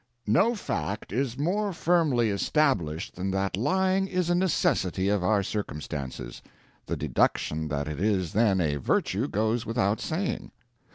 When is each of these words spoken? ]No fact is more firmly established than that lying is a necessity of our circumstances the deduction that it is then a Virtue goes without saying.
]No 0.25 0.55
fact 0.55 1.11
is 1.13 1.37
more 1.37 1.71
firmly 1.73 2.31
established 2.31 3.15
than 3.15 3.29
that 3.29 3.55
lying 3.55 4.07
is 4.07 4.31
a 4.31 4.33
necessity 4.33 5.09
of 5.09 5.23
our 5.23 5.43
circumstances 5.43 6.41
the 6.87 6.97
deduction 6.97 7.67
that 7.67 7.87
it 7.87 7.99
is 7.99 8.33
then 8.33 8.59
a 8.59 8.77
Virtue 8.77 9.27
goes 9.27 9.63
without 9.63 10.01
saying. 10.01 10.49